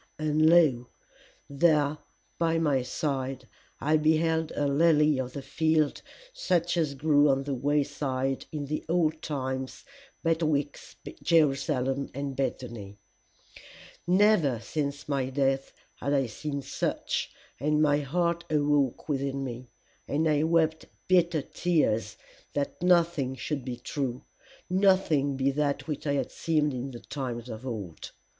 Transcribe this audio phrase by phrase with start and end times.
[0.17, 0.87] And lo!
[1.47, 1.99] there
[2.39, 3.47] by my side
[3.79, 6.01] I beheld a lily of the field
[6.33, 9.85] such as grew on the wayside in the old times
[10.23, 12.97] betwixt Jerusalem and Bethany.
[14.07, 17.29] Never since my death had I seen such,
[17.59, 19.69] and my heart awoke within me,
[20.07, 22.17] and I wept bitter tears
[22.53, 24.23] that nothing should be true,
[24.67, 28.13] nothing be that which it had seemed in the times of old.